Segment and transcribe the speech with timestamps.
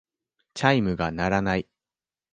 [0.55, 1.67] チャイムが鳴らない。